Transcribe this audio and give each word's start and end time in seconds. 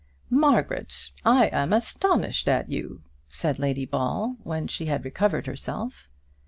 "Margaret, 0.33 1.11
I 1.23 1.45
am 1.49 1.71
astonished 1.71 2.47
at 2.47 2.71
you," 2.71 3.03
said 3.29 3.59
Lady 3.59 3.85
Ball, 3.85 4.35
when 4.41 4.65
she 4.67 4.87
had 4.87 5.05
recovered 5.05 5.45
herself. 5.45 6.09